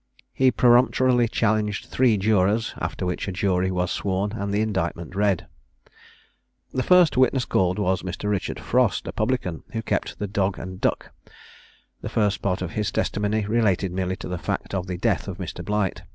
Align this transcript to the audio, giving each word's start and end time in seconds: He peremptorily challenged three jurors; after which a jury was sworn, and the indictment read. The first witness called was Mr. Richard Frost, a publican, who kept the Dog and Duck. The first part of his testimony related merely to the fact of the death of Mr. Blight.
He 0.33 0.49
peremptorily 0.49 1.27
challenged 1.27 1.85
three 1.85 2.17
jurors; 2.17 2.73
after 2.79 3.05
which 3.05 3.27
a 3.27 3.31
jury 3.31 3.69
was 3.69 3.91
sworn, 3.91 4.31
and 4.31 4.51
the 4.51 4.59
indictment 4.59 5.13
read. 5.15 5.45
The 6.73 6.81
first 6.81 7.17
witness 7.17 7.45
called 7.45 7.77
was 7.77 8.01
Mr. 8.01 8.27
Richard 8.27 8.59
Frost, 8.59 9.07
a 9.07 9.11
publican, 9.11 9.61
who 9.73 9.83
kept 9.83 10.17
the 10.17 10.25
Dog 10.25 10.57
and 10.57 10.81
Duck. 10.81 11.11
The 12.01 12.09
first 12.09 12.41
part 12.41 12.63
of 12.63 12.71
his 12.71 12.91
testimony 12.91 13.45
related 13.45 13.91
merely 13.91 14.15
to 14.15 14.27
the 14.27 14.39
fact 14.39 14.73
of 14.73 14.87
the 14.87 14.97
death 14.97 15.27
of 15.27 15.37
Mr. 15.37 15.63
Blight. 15.63 16.01